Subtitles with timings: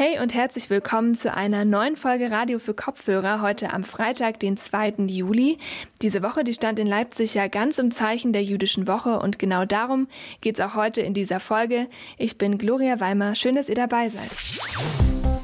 [0.00, 4.56] Hey und herzlich willkommen zu einer neuen Folge Radio für Kopfhörer heute am Freitag, den
[4.56, 4.94] 2.
[5.08, 5.58] Juli.
[6.02, 9.64] Diese Woche, die stand in Leipzig ja ganz im Zeichen der jüdischen Woche und genau
[9.64, 10.06] darum
[10.40, 11.88] geht es auch heute in dieser Folge.
[12.16, 14.30] Ich bin Gloria Weimer, schön, dass ihr dabei seid.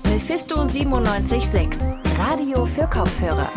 [0.04, 3.51] Mephisto 976, Radio für Kopfhörer.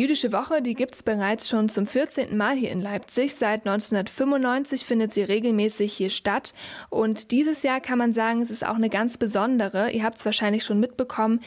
[0.00, 2.34] Jüdische Woche, die gibt es bereits schon zum 14.
[2.34, 3.34] Mal hier in Leipzig.
[3.34, 6.54] Seit 1995 findet sie regelmäßig hier statt.
[6.88, 9.90] Und dieses Jahr kann man sagen, es ist auch eine ganz besondere.
[9.90, 11.40] Ihr habt es wahrscheinlich schon mitbekommen.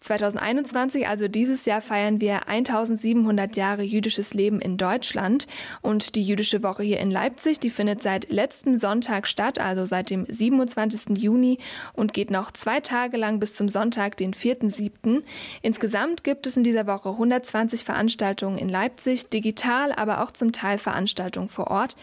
[0.00, 5.46] 2021, also dieses Jahr, feiern wir 1700 Jahre jüdisches Leben in Deutschland.
[5.82, 10.10] Und die jüdische Woche hier in Leipzig, die findet seit letztem Sonntag statt, also seit
[10.10, 11.18] dem 27.
[11.18, 11.58] Juni
[11.92, 15.22] und geht noch zwei Tage lang bis zum Sonntag, den 4.7.
[15.62, 20.78] Insgesamt gibt es in dieser Woche 120 Veranstaltungen in Leipzig, digital, aber auch zum Teil
[20.78, 21.96] Veranstaltungen vor Ort.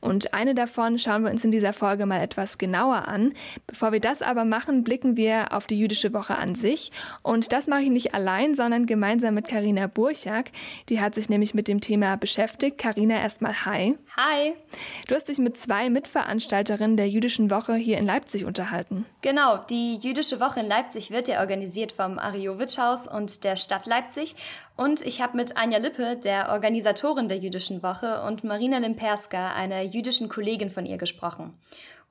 [0.00, 3.34] Und eine davon schauen wir uns in dieser Folge mal etwas genauer an.
[3.66, 6.92] Bevor wir das aber machen, blicken wir auf die jüdische Woche an sich.
[7.22, 10.50] Und das mache ich nicht allein, sondern gemeinsam mit Karina Burchak.
[10.88, 12.78] Die hat sich nämlich mit dem Thema beschäftigt.
[12.78, 13.96] Karina, erstmal hi.
[14.16, 14.54] Hi.
[15.08, 19.04] Du hast dich mit zwei Mitveranstalterinnen der jüdischen Woche hier in Leipzig unterhalten.
[19.22, 24.36] Genau, die jüdische Woche in Leipzig wird ja organisiert vom Ariowitsch-Haus und der Stadt Leipzig.
[24.78, 29.82] Und ich habe mit Anja Lippe, der Organisatorin der jüdischen Woche, und Marina Limperska, einer
[29.82, 31.58] jüdischen Kollegin von ihr, gesprochen.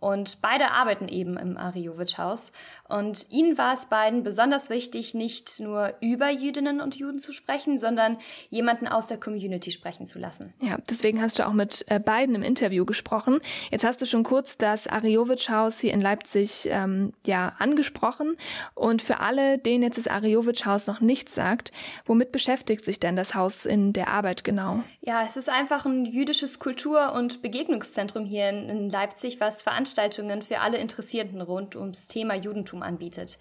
[0.02, 2.52] Und beide arbeiten eben im Ariowitsch-Haus.
[2.90, 7.78] Und ihnen war es beiden besonders wichtig, nicht nur über Jüdinnen und Juden zu sprechen,
[7.78, 8.18] sondern
[8.50, 10.54] jemanden aus der Community sprechen zu lassen.
[10.62, 13.40] Ja, deswegen hast du auch mit äh, beiden im Interview gesprochen.
[13.72, 18.38] Jetzt hast du schon kurz das Ariowitsch-Haus hier in Leipzig ähm, ja angesprochen.
[18.74, 21.72] Und für alle, denen jetzt das Ariowitsch-Haus noch nichts sagt,
[22.06, 24.84] womit beschäftigt sich denn das Haus in der Arbeit genau?
[25.02, 30.42] Ja, es ist einfach ein jüdisches Kultur- und Begegnungszentrum hier in, in Leipzig, was Veranstaltungen
[30.42, 33.38] für alle Interessierten rund ums Thema Judentum anbietet.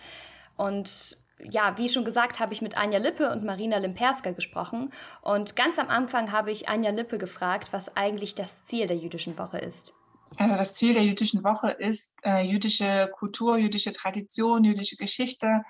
[0.56, 4.92] Und ja, wie schon gesagt, habe ich mit Anja Lippe und Marina Limperska gesprochen.
[5.22, 9.36] Und ganz am Anfang habe ich Anja Lippe gefragt, was eigentlich das Ziel der jüdischen
[9.38, 9.92] Woche ist.
[10.38, 15.62] Also das Ziel der jüdischen Woche ist, äh, jüdische Kultur, jüdische Tradition, jüdische Geschichte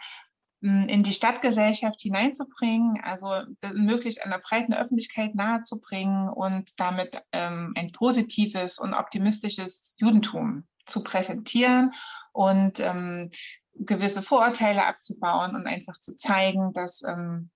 [0.63, 3.29] hm, in die Stadtgesellschaft hineinzubringen, also
[3.75, 11.93] möglichst einer breiten Öffentlichkeit nahezubringen und damit ähm, ein positives und optimistisches Judentum zu präsentieren
[12.33, 13.31] und ähm,
[13.75, 17.51] gewisse Vorurteile abzubauen und einfach zu zeigen, dass ähm,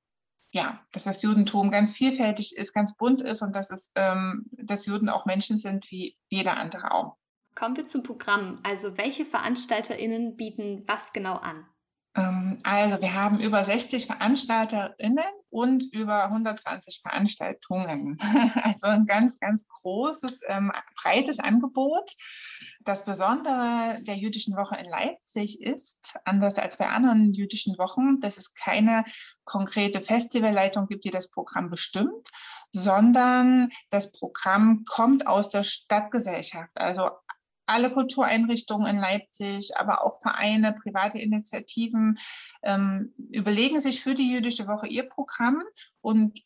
[0.52, 4.86] ja, dass das Judentum ganz vielfältig ist, ganz bunt ist und dass es, ähm, dass
[4.86, 7.16] Juden auch Menschen sind wie jeder andere auch.
[7.54, 8.58] Kommen wir zum Programm.
[8.62, 11.66] Also welche VeranstalterInnen bieten was genau an?
[12.16, 18.18] Ähm, also wir haben über 60 VeranstalterInnen und über 120 Veranstaltungen.
[18.62, 22.10] Also ein ganz, ganz großes, ähm, breites Angebot.
[22.82, 28.38] Das Besondere der jüdischen Woche in Leipzig ist, anders als bei anderen jüdischen Wochen, dass
[28.38, 29.04] es keine
[29.44, 32.28] konkrete Festivalleitung gibt, die das Programm bestimmt,
[32.72, 36.70] sondern das Programm kommt aus der Stadtgesellschaft.
[36.74, 37.10] Also
[37.66, 42.18] alle Kultureinrichtungen in Leipzig, aber auch Vereine, private Initiativen
[42.62, 45.62] ähm, überlegen sich für die jüdische Woche ihr Programm
[46.00, 46.40] und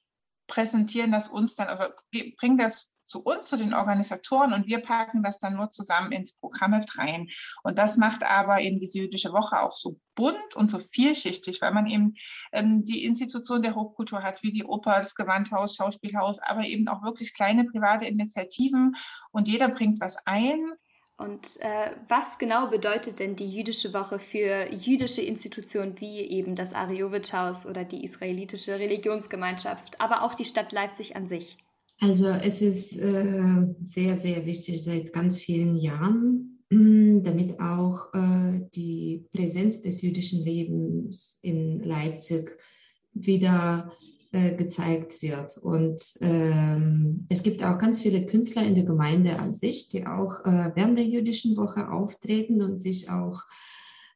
[0.46, 1.94] präsentieren das uns dann, aber
[2.36, 6.36] bringen das zu uns, zu den Organisatoren und wir packen das dann nur zusammen ins
[6.38, 7.28] Programmheft rein.
[7.62, 11.72] Und das macht aber eben diese jüdische Woche auch so bunt und so vielschichtig, weil
[11.72, 12.14] man eben
[12.52, 17.02] ähm, die Institution der Hochkultur hat, wie die Oper, das Gewandhaus, Schauspielhaus, aber eben auch
[17.02, 18.92] wirklich kleine private Initiativen
[19.30, 20.72] und jeder bringt was ein
[21.16, 26.72] und äh, was genau bedeutet denn die jüdische Woche für jüdische Institutionen wie eben das
[26.72, 31.63] Ariowitsch-Haus oder die israelitische Religionsgemeinschaft, aber auch die Stadt Leipzig an sich?
[32.00, 38.62] Also es ist äh, sehr, sehr wichtig seit ganz vielen Jahren, mh, damit auch äh,
[38.74, 42.50] die Präsenz des jüdischen Lebens in Leipzig
[43.14, 43.92] wieder
[44.32, 45.56] äh, gezeigt wird.
[45.58, 50.44] Und ähm, es gibt auch ganz viele Künstler in der Gemeinde an sich, die auch
[50.44, 53.42] äh, während der jüdischen Woche auftreten und sich auch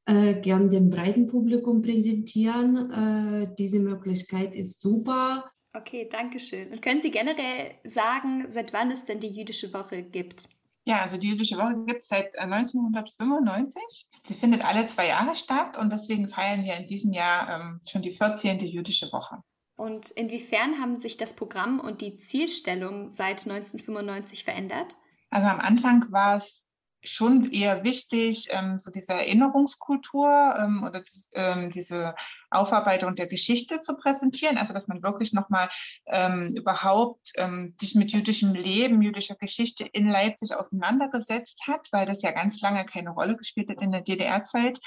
[0.06, 2.90] äh, gern dem breiten Publikum präsentieren.
[2.90, 5.44] Äh, diese Möglichkeit ist super.
[5.78, 6.72] Okay, danke schön.
[6.72, 10.48] Und können Sie generell sagen, seit wann es denn die jüdische Woche gibt?
[10.84, 13.76] Ja, also die jüdische Woche gibt es seit 1995.
[13.76, 17.80] Äh, Sie findet alle zwei Jahre statt und deswegen feiern wir in diesem Jahr ähm,
[17.88, 18.58] schon die 14.
[18.60, 19.36] jüdische Woche.
[19.76, 24.96] Und inwiefern haben sich das Programm und die Zielstellung seit 1995 verändert?
[25.30, 26.67] Also am Anfang war es
[27.02, 31.02] schon eher wichtig, ähm, so diese Erinnerungskultur ähm, oder
[31.34, 32.14] ähm, diese
[32.50, 34.58] Aufarbeitung der Geschichte zu präsentieren.
[34.58, 35.68] Also dass man wirklich nochmal
[36.06, 42.22] ähm, überhaupt ähm, sich mit jüdischem Leben, jüdischer Geschichte in Leipzig auseinandergesetzt hat, weil das
[42.22, 44.80] ja ganz lange keine Rolle gespielt hat in der DDR-Zeit.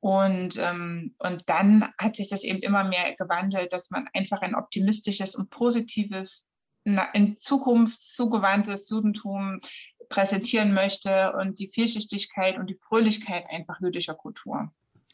[0.00, 4.54] Und, ähm, und dann hat sich das eben immer mehr gewandelt, dass man einfach ein
[4.54, 6.50] optimistisches und positives,
[7.12, 9.60] in Zukunft zugewandtes Judentum
[10.08, 14.70] präsentieren möchte und die Vielschichtigkeit und die Fröhlichkeit einfach jüdischer Kultur.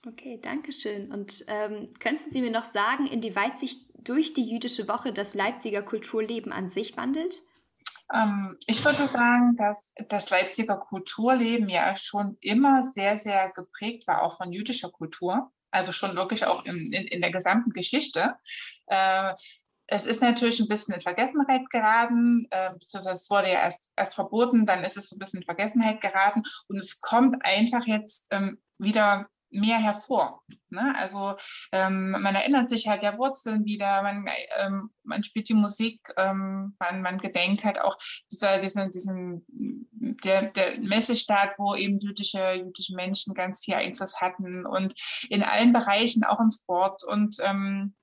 [0.06, 1.11] Okay, danke schön.
[1.11, 5.82] Und ähm, könnten Sie mir noch sagen, inwieweit sich durch die jüdische Woche das Leipziger
[5.82, 7.41] Kulturleben an sich wandelt?
[8.12, 14.23] Ähm, ich würde sagen, dass das Leipziger Kulturleben ja schon immer sehr, sehr geprägt war,
[14.23, 15.50] auch von jüdischer Kultur.
[15.70, 18.35] Also schon wirklich auch in, in, in der gesamten Geschichte.
[18.87, 19.32] Äh,
[19.94, 24.67] es ist natürlich ein bisschen in Vergessenheit geraten, äh, es wurde ja erst, erst verboten,
[24.67, 29.29] dann ist es ein bisschen in Vergessenheit geraten und es kommt einfach jetzt ähm, wieder
[29.50, 30.43] mehr hervor.
[30.69, 30.94] Ne?
[30.99, 31.37] Also
[31.70, 34.26] ähm, man erinnert sich halt der Wurzeln wieder, man,
[34.58, 37.96] ähm, man spielt die Musik, ähm, man, man gedenkt halt auch
[38.32, 39.46] dieser, diesen, diesen
[40.25, 44.94] der, der Messestaat, wo eben jüdische, jüdische Menschen ganz viel Einfluss hatten und
[45.31, 47.94] in allen Bereichen, auch im Sport und ähm,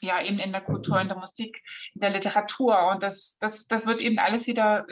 [0.00, 1.62] ja eben in der Kultur, in der Musik,
[1.94, 2.90] in der Literatur.
[2.90, 4.86] Und das, das, das wird eben alles wieder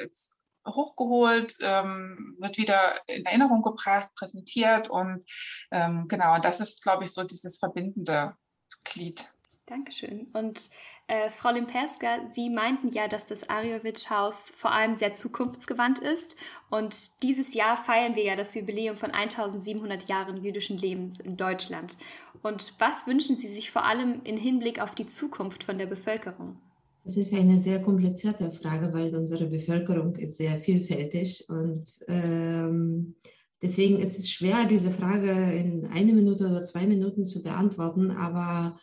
[0.67, 5.25] hochgeholt, ähm, wird wieder in Erinnerung gebracht, präsentiert und
[5.71, 8.37] ähm, genau, das ist, glaube ich, so dieses verbindende
[8.85, 9.25] Glied.
[9.67, 10.29] Dankeschön.
[10.33, 10.71] Und
[11.09, 16.37] äh, Frau Limperska, Sie meinten ja, dass das Arjowitsch-Haus vor allem sehr zukunftsgewandt ist.
[16.69, 21.97] Und dieses Jahr feiern wir ja das Jubiläum von 1700 Jahren jüdischen Lebens in Deutschland.
[22.43, 26.59] Und was wünschen Sie sich vor allem im Hinblick auf die Zukunft von der Bevölkerung?
[27.05, 33.15] Das ist eine sehr komplizierte Frage, weil unsere Bevölkerung ist sehr vielfältig und ähm,
[33.63, 38.11] deswegen ist es schwer, diese Frage in eine Minute oder zwei Minuten zu beantworten.
[38.11, 38.77] Aber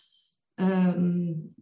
[0.57, 1.53] ähm,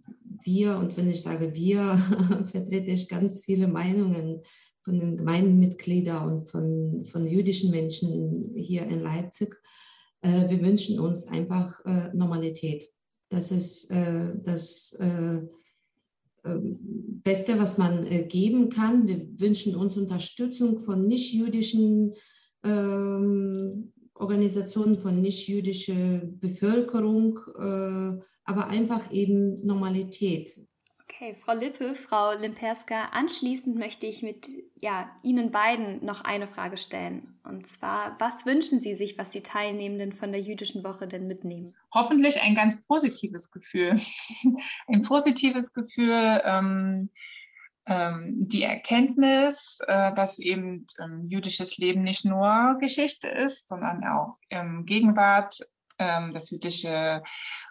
[0.44, 1.98] wir, und wenn ich sage wir,
[2.52, 4.42] vertrete ich ganz viele Meinungen
[4.84, 9.56] von den Gemeindemitgliedern und von, von jüdischen Menschen hier in Leipzig.
[10.22, 12.84] Äh, wir wünschen uns einfach äh, Normalität.
[13.30, 15.42] Das ist äh, das äh,
[16.44, 16.80] ähm,
[17.24, 19.08] Beste, was man äh, geben kann.
[19.08, 22.14] Wir wünschen uns Unterstützung von nicht-jüdischen
[22.64, 30.52] ähm, Organisationen, von nicht-jüdischer Bevölkerung, äh, aber einfach eben Normalität.
[31.04, 36.78] Okay, Frau Lippe, Frau Limperska, anschließend möchte ich mit ja, Ihnen beiden noch eine Frage
[36.78, 37.40] stellen.
[37.44, 41.76] Und zwar, was wünschen Sie sich, was die Teilnehmenden von der jüdischen Woche denn mitnehmen?
[41.94, 44.00] Hoffentlich ein ganz positives Gefühl.
[44.88, 47.10] ein positives Gefühl, ähm, ähm,
[47.88, 54.86] die Erkenntnis, äh, dass eben ähm, jüdisches Leben nicht nur Geschichte ist, sondern auch ähm,
[54.86, 55.58] Gegenwart,
[55.98, 57.24] ähm, das jüdische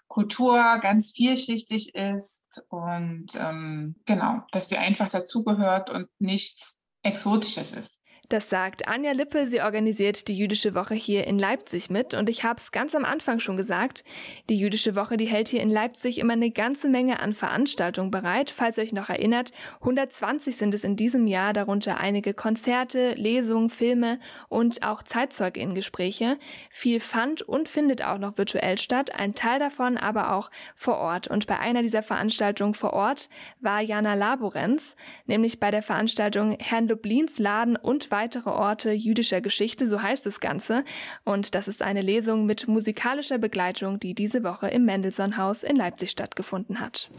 [0.09, 8.00] Kultur ganz vielschichtig ist und ähm, genau, dass sie einfach dazugehört und nichts Exotisches ist.
[8.31, 9.44] Das sagt Anja Lippe.
[9.44, 12.15] Sie organisiert die Jüdische Woche hier in Leipzig mit.
[12.15, 14.05] Und ich habe es ganz am Anfang schon gesagt.
[14.49, 18.50] Die Jüdische Woche, die hält hier in Leipzig immer eine ganze Menge an Veranstaltungen bereit.
[18.50, 19.50] Falls ihr euch noch erinnert,
[19.81, 26.38] 120 sind es in diesem Jahr, darunter einige Konzerte, Lesungen, Filme und auch Zeitzeuginnengespräche.
[26.71, 29.12] Viel fand und findet auch noch virtuell statt.
[29.12, 31.26] Ein Teil davon aber auch vor Ort.
[31.26, 33.29] Und bei einer dieser Veranstaltungen vor Ort
[33.59, 34.94] war Jana Laborenz,
[35.26, 40.40] nämlich bei der Veranstaltung Herrn Lublins Laden und weitere Orte jüdischer Geschichte, so heißt das
[40.40, 40.84] Ganze.
[41.25, 46.11] Und das ist eine Lesung mit musikalischer Begleitung, die diese Woche im Mendelssohn-Haus in Leipzig
[46.11, 47.11] stattgefunden hat.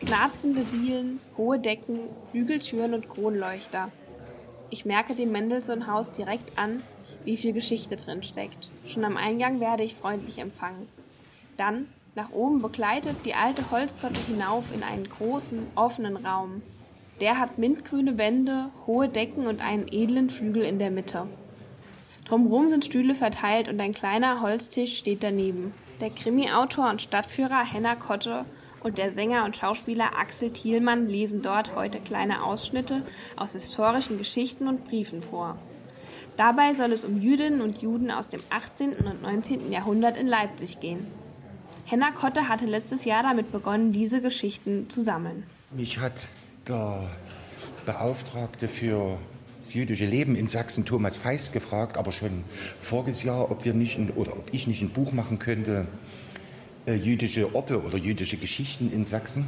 [0.00, 2.00] Knarzende Dielen, hohe Decken,
[2.32, 3.92] Flügeltüren und Kronleuchter.
[4.70, 6.82] Ich merke dem Mendelssohn-Haus direkt an,
[7.24, 8.70] wie viel Geschichte drin steckt.
[8.88, 10.88] Schon am Eingang werde ich freundlich empfangen.
[11.56, 11.86] Dann,
[12.16, 16.60] nach oben begleitet, die alte Holztreppe hinauf in einen großen, offenen Raum.
[17.20, 21.26] Der hat mintgrüne Wände, hohe Decken und einen edlen Flügel in der Mitte.
[22.26, 25.74] Drumherum sind Stühle verteilt und ein kleiner Holztisch steht daneben.
[26.00, 28.44] Der Krimi-Autor und Stadtführer Henna Kotte
[28.82, 33.02] und der Sänger und Schauspieler Axel Thielmann lesen dort heute kleine Ausschnitte
[33.36, 35.56] aus historischen Geschichten und Briefen vor.
[36.36, 38.94] Dabei soll es um Jüdinnen und Juden aus dem 18.
[38.96, 39.70] und 19.
[39.70, 41.06] Jahrhundert in Leipzig gehen.
[41.84, 45.44] Henna Kotte hatte letztes Jahr damit begonnen, diese Geschichten zu sammeln.
[45.70, 46.14] Mich hat
[46.68, 47.02] der
[47.86, 49.18] Beauftragte für
[49.58, 52.44] das jüdische Leben in Sachsen, Thomas Feist, gefragt, aber schon
[52.80, 55.86] voriges Jahr, ob wir nicht ein, oder ob ich nicht ein Buch machen könnte,
[56.86, 59.46] äh, jüdische Orte oder jüdische Geschichten in Sachsen.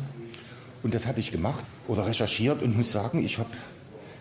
[0.82, 3.50] Und das habe ich gemacht oder recherchiert und muss sagen, ich habe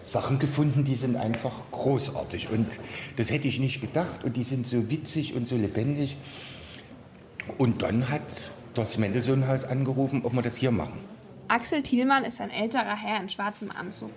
[0.01, 2.49] Sachen gefunden, die sind einfach großartig.
[2.49, 2.67] Und
[3.15, 4.23] das hätte ich nicht gedacht.
[4.23, 6.15] Und die sind so witzig und so lebendig.
[7.57, 11.14] Und dann hat das Mendelssohn-Haus angerufen, ob wir das hier machen.
[11.47, 14.09] Axel Thielmann ist ein älterer Herr in schwarzem Anzug.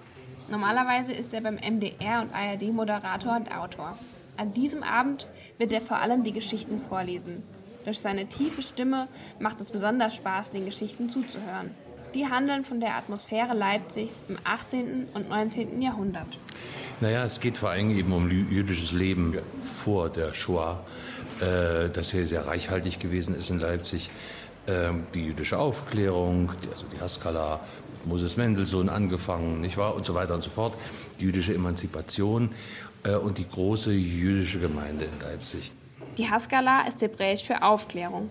[0.51, 3.99] Normalerweise ist er beim MDR und ARD Moderator und Autor.
[4.39, 5.27] An diesem Abend
[5.59, 7.43] wird er vor allem die Geschichten vorlesen.
[7.85, 9.09] Durch seine tiefe Stimme
[9.41, 11.75] macht es besonders Spaß, den Geschichten zuzuhören.
[12.15, 15.09] Die handeln von der Atmosphäre Leipzigs im 18.
[15.13, 15.83] und 19.
[15.83, 16.27] Jahrhundert.
[17.03, 20.83] Naja, es geht vor allem eben um jüdisches Leben vor der Shoah,
[21.41, 24.11] äh, das hier sehr reichhaltig gewesen ist in Leipzig.
[24.69, 27.61] Äh, die jüdische Aufklärung, also die Haskalah,
[28.05, 30.75] Moses Mendelssohn angefangen, nicht wahr, und so weiter und so fort,
[31.19, 32.51] die jüdische Emanzipation
[33.03, 35.73] äh, und die große jüdische Gemeinde in Leipzig.
[36.19, 38.29] Die Haskalah ist hebräisch für Aufklärung.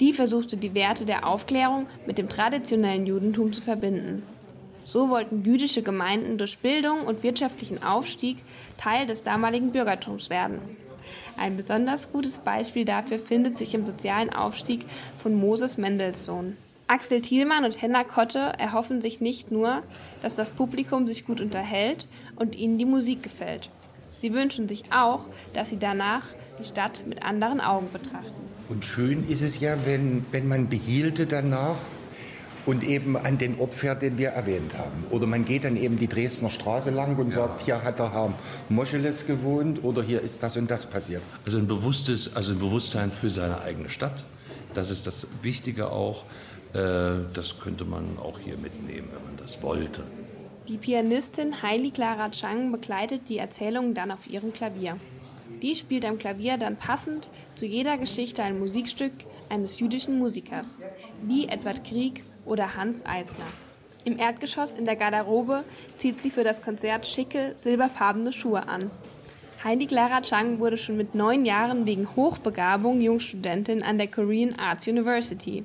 [0.00, 4.22] Die versuchte die Werte der Aufklärung mit dem traditionellen Judentum zu verbinden.
[4.84, 8.38] So wollten jüdische Gemeinden durch Bildung und wirtschaftlichen Aufstieg
[8.78, 10.60] Teil des damaligen Bürgertums werden.
[11.38, 14.84] Ein besonders gutes Beispiel dafür findet sich im sozialen Aufstieg
[15.22, 16.56] von Moses Mendelssohn.
[16.88, 19.82] Axel Thielmann und Henna Kotte erhoffen sich nicht nur,
[20.20, 23.70] dass das Publikum sich gut unterhält und ihnen die Musik gefällt.
[24.14, 26.24] Sie wünschen sich auch, dass sie danach
[26.58, 28.32] die Stadt mit anderen Augen betrachten.
[28.68, 31.76] Und schön ist es ja, wenn, wenn man behielte danach
[32.68, 35.06] und eben an den Ort fährt, den wir erwähnt haben.
[35.08, 38.34] Oder man geht dann eben die Dresdner Straße lang und sagt, hier hat der Herr
[38.68, 41.22] Moscheles gewohnt oder hier ist das und das passiert.
[41.46, 44.26] Also ein bewusstes, also ein Bewusstsein für seine eigene Stadt.
[44.74, 46.24] Das ist das Wichtige auch.
[46.74, 50.02] Äh, das könnte man auch hier mitnehmen, wenn man das wollte.
[50.68, 54.98] Die Pianistin Heili Clara Chang begleitet die Erzählung dann auf ihrem Klavier.
[55.62, 59.12] Die spielt am Klavier dann passend zu jeder Geschichte ein Musikstück
[59.48, 60.82] eines jüdischen Musikers,
[61.22, 63.46] wie Edward Krieg oder Hans Eisler.
[64.04, 65.64] Im Erdgeschoss in der Garderobe
[65.96, 68.90] zieht sie für das Konzert schicke, silberfarbene Schuhe an.
[69.64, 74.86] Heidi Clara Chang wurde schon mit neun Jahren wegen Hochbegabung Jungstudentin an der Korean Arts
[74.86, 75.64] University.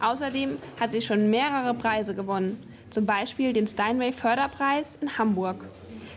[0.00, 2.58] Außerdem hat sie schon mehrere Preise gewonnen,
[2.90, 5.64] zum Beispiel den Steinway Förderpreis in Hamburg.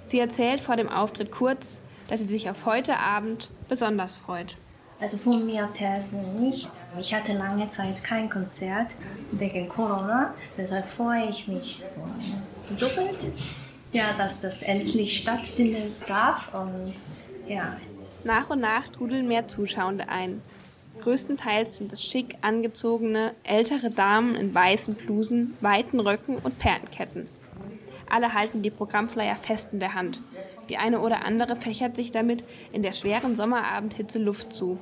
[0.06, 4.58] Sie erzählt vor dem Auftritt kurz, dass sie sich auf heute Abend besonders freut.
[5.00, 6.68] Also von mir persönlich,
[7.00, 8.96] ich hatte lange Zeit kein Konzert
[9.32, 12.02] wegen Corona, deshalb freue ich mich so
[12.76, 13.18] doppelt,
[13.92, 16.94] ja, dass das endlich stattfinden darf und
[17.48, 17.78] ja.
[18.24, 20.42] Nach und nach trudeln mehr Zuschauende ein.
[21.02, 27.28] Größtenteils sind es schick angezogene, ältere Damen in weißen Blusen, weiten Röcken und Perlenketten.
[28.10, 30.22] Alle halten die Programmflyer fest in der Hand.
[30.70, 34.80] Die eine oder andere fächert sich damit in der schweren Sommerabendhitze Luft zu.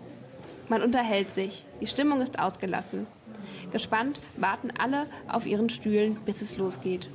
[0.67, 3.05] Man unterhält sich, die Stimmung ist ausgelassen.
[3.71, 7.07] Gespannt warten alle auf ihren Stühlen, bis es losgeht.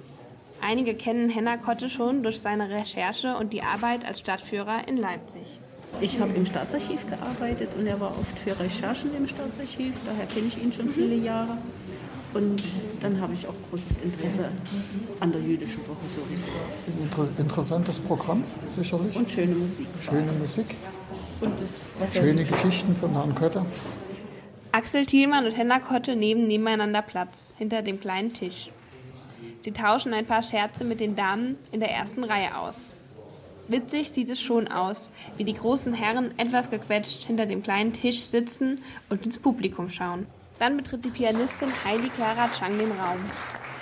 [0.60, 5.60] Einige kennen Henna Kotte schon durch seine Recherche und die Arbeit als Stadtführer in Leipzig.
[6.00, 10.46] Ich habe im Staatsarchiv gearbeitet und er war oft für Recherchen im Staatsarchiv, daher kenne
[10.46, 11.58] ich ihn schon viele Jahre.
[12.32, 12.62] Und
[13.00, 14.50] dann habe ich auch großes Interesse
[15.18, 17.02] an der jüdischen Woche sowieso.
[17.02, 18.44] Inter interessantes Programm,
[18.76, 19.16] sicherlich.
[19.16, 19.86] Und schöne Musik.
[20.04, 20.76] Schöne Musik.
[21.40, 23.64] Und das, Schöne Geschichten von Herrn Kötter.
[24.72, 28.70] Axel Thielmann und Henna Kotte nehmen nebeneinander Platz, hinter dem kleinen Tisch.
[29.60, 32.94] Sie tauschen ein paar Scherze mit den Damen in der ersten Reihe aus.
[33.68, 38.20] Witzig sieht es schon aus, wie die großen Herren etwas gequetscht hinter dem kleinen Tisch
[38.20, 40.26] sitzen und ins Publikum schauen.
[40.58, 43.18] Dann betritt die Pianistin Heidi Clara Chang den Raum.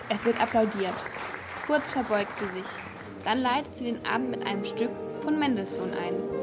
[0.08, 0.94] Es wird applaudiert.
[1.66, 2.68] Kurz verbeugt sie sich.
[3.24, 4.90] Dann leitet sie den Abend mit einem Stück
[5.22, 6.37] von Mendelssohn ein.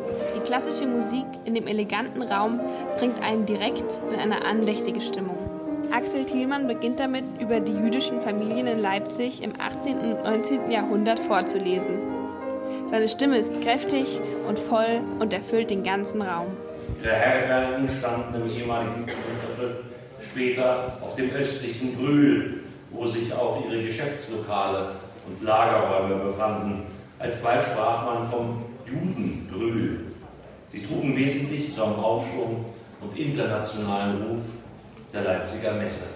[0.45, 2.59] Klassische Musik in dem eleganten Raum
[2.99, 5.37] bringt einen direkt in eine andächtige Stimmung.
[5.91, 9.97] Axel Thielmann beginnt damit, über die jüdischen Familien in Leipzig im 18.
[9.97, 10.69] und 19.
[10.69, 11.97] Jahrhundert vorzulesen.
[12.85, 16.47] Seine Stimme ist kräftig und voll und erfüllt den ganzen Raum.
[17.01, 19.77] Ihre Herbergen standen im ehemaligen Viertel,
[20.21, 22.59] später auf dem östlichen Brühl,
[22.91, 24.91] wo sich auch ihre Geschäftslokale
[25.27, 26.83] und Lagerräume befanden.
[27.17, 30.14] Alsbald sprach man vom Judenbrühl.
[30.75, 32.65] Sie trugen wesentlich zum Aufschwung
[32.99, 34.41] und internationalen Ruf
[35.13, 36.07] der Leipziger Messe.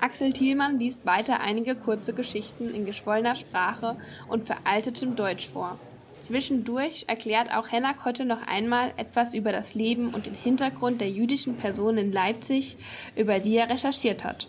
[0.00, 3.96] Axel Thielmann liest weiter einige kurze Geschichten in geschwollener Sprache
[4.28, 5.78] und veraltetem Deutsch vor.
[6.22, 11.10] Zwischendurch erklärt auch Henna Kotte noch einmal etwas über das Leben und den Hintergrund der
[11.10, 12.78] jüdischen Person in Leipzig,
[13.14, 14.48] über die er recherchiert hat.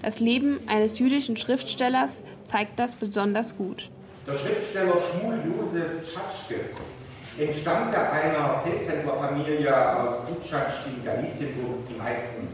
[0.00, 3.90] Das Leben eines jüdischen Schriftstellers zeigt das besonders gut.
[4.26, 6.97] Der Schriftsteller Schmuel Josef Tschatschkes
[7.38, 12.48] entstammte einer Pelzhändlerfamilie aus Dutschatsch in Galizien, wo die meisten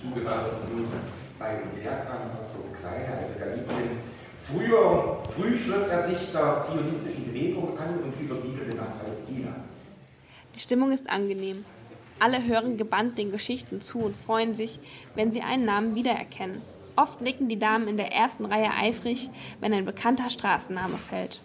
[0.00, 1.00] zugewanderten Juden
[1.38, 3.98] bei uns herkamen, was so kleine, also Galizien,
[4.46, 9.48] Früher, früh schloss er sich der zionistischen Bewegung an und übersiedelte nach Palästina.
[10.54, 11.64] Die Stimmung ist angenehm.
[12.20, 14.78] Alle hören gebannt den Geschichten zu und freuen sich,
[15.16, 16.62] wenn sie einen Namen wiedererkennen.
[16.94, 19.30] Oft nicken die Damen in der ersten Reihe eifrig,
[19.60, 21.40] wenn ein bekannter Straßenname fällt.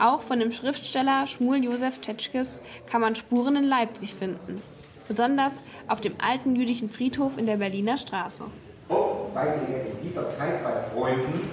[0.00, 4.62] Auch von dem Schriftsteller Schmuel Josef Tetschkes kann man Spuren in Leipzig finden.
[5.06, 8.44] Besonders auf dem alten jüdischen Friedhof in der Berliner Straße.
[8.88, 11.50] Oft weilte er in dieser Zeit bei Freunden,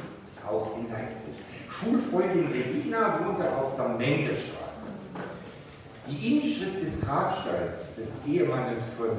[0.48, 1.34] auch in Leipzig.
[1.70, 4.86] Schulfreundin Regina wohnte auf der Mendestraße.
[6.08, 9.10] Die Inschrift des Grabsteins des Ehemannes von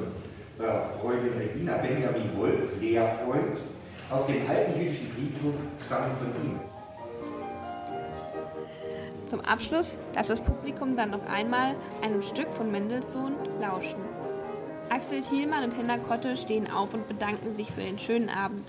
[0.57, 3.59] der Freundin Regina, Benjamin Wolf, Lehrfreund,
[4.09, 5.53] auf dem alten jüdischen Friedhof
[5.85, 6.68] stammen von ihm.
[9.29, 13.99] Zum Abschluss darf das Publikum dann noch einmal einem Stück von Mendelssohn lauschen.
[14.89, 18.65] Axel Thielmann und Henna Kotte stehen auf und bedanken sich für den schönen Abend.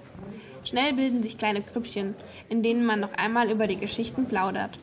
[0.64, 2.14] Schnell bilden sich kleine Krüppchen,
[2.50, 4.79] in denen man noch einmal über die Geschichten plaudert.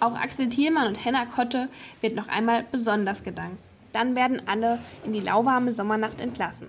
[0.00, 1.68] Auch Axel Thielmann und Henna Kotte
[2.00, 3.62] wird noch einmal besonders gedankt.
[3.92, 6.68] Dann werden alle in die lauwarme Sommernacht entlassen.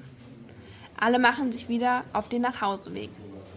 [0.99, 3.09] Alle machen sich wieder auf den Nachhauseweg.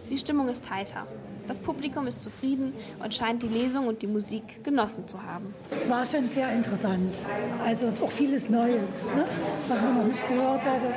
[0.09, 1.05] Die Stimmung ist heiter.
[1.47, 2.73] Das Publikum ist zufrieden
[3.03, 5.53] und scheint die Lesung und die Musik genossen zu haben.
[5.89, 7.13] War schon sehr interessant.
[7.63, 9.25] Also auch vieles Neues, ne?
[9.67, 10.87] was man noch nicht gehört hatte.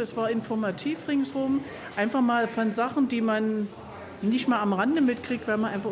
[0.00, 1.62] Es war informativ ringsherum.
[1.96, 3.68] Einfach mal von Sachen, die man
[4.22, 5.90] nicht mal am Rande mitkriegt, weil man einfach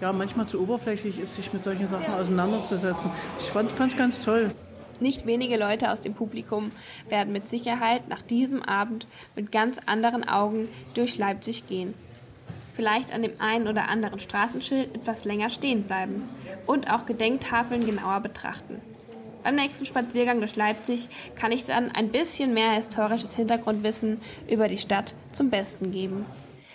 [0.00, 3.10] ja, manchmal zu oberflächlich ist, sich mit solchen Sachen auseinanderzusetzen.
[3.40, 4.52] Ich fand es ganz toll.
[5.00, 6.70] Nicht wenige Leute aus dem Publikum
[7.08, 11.94] werden mit Sicherheit nach diesem Abend mit ganz anderen Augen durch Leipzig gehen.
[12.74, 16.28] Vielleicht an dem einen oder anderen Straßenschild etwas länger stehen bleiben
[16.66, 18.80] und auch Gedenktafeln genauer betrachten.
[19.44, 24.78] Beim nächsten Spaziergang durch Leipzig kann ich dann ein bisschen mehr historisches Hintergrundwissen über die
[24.78, 26.26] Stadt zum Besten geben.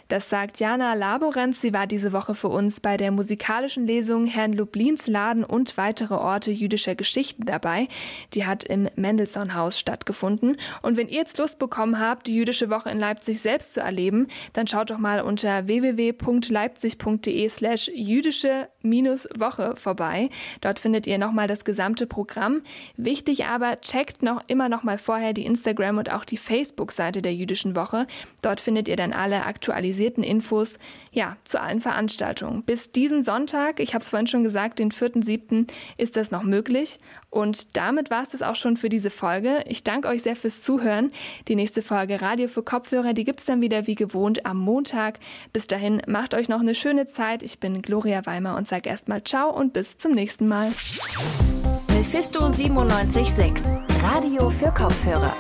[0.10, 1.62] Das sagt Jana Laborenz.
[1.62, 6.16] Sie war diese Woche für uns bei der musikalischen Lesung Herrn Lublins Laden und weitere
[6.16, 7.88] Orte jüdischer Geschichten dabei.
[8.34, 10.58] Die hat im Mendelssohn-Haus stattgefunden.
[10.82, 14.25] Und wenn ihr jetzt Lust bekommen habt, die jüdische Woche in Leipzig selbst zu erleben,
[14.54, 20.32] dann schaut doch mal unter www.leipzig.de slash jüdische-woche vorbei.
[20.62, 22.63] Dort findet ihr nochmal das gesamte Programm.
[22.98, 27.36] Wichtig aber, checkt noch immer noch mal vorher die Instagram und auch die Facebook-Seite der
[27.36, 28.07] jüdischen Woche.
[28.42, 30.79] Dort findet ihr dann alle aktualisierten aktualisierten Infos
[31.12, 32.64] ja, zu allen Veranstaltungen.
[32.64, 35.68] Bis diesen Sonntag, ich habe es vorhin schon gesagt, den 4.7.
[35.98, 37.00] ist das noch möglich.
[37.29, 39.64] Und damit war es das auch schon für diese Folge.
[39.68, 41.12] Ich danke euch sehr fürs Zuhören.
[41.48, 45.20] Die nächste Folge Radio für Kopfhörer, die gibt es dann wieder wie gewohnt am Montag.
[45.53, 47.44] Bis dahin, macht euch noch eine schöne Zeit.
[47.44, 50.72] Ich bin Gloria Weimer und sage erstmal Ciao und bis zum nächsten Mal.
[51.90, 55.35] Mephisto 976, Radio für Kopfhörer.